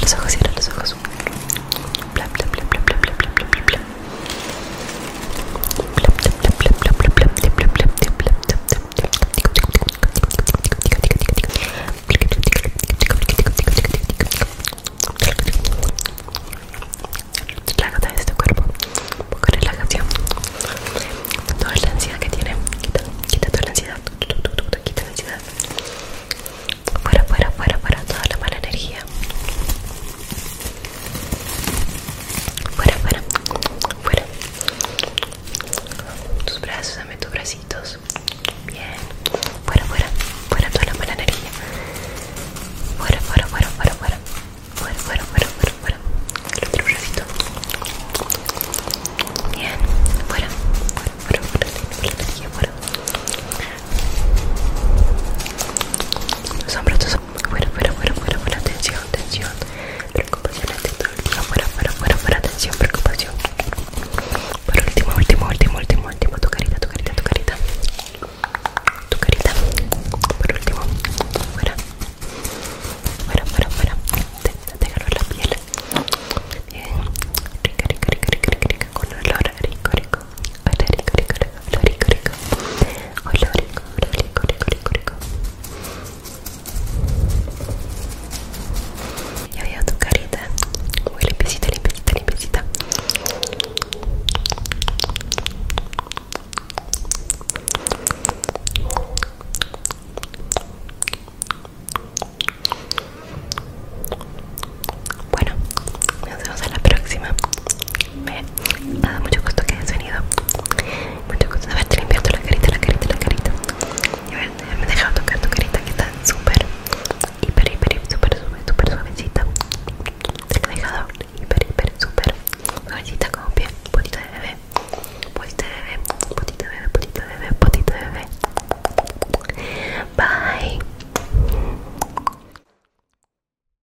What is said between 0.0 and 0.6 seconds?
los ojos, cierra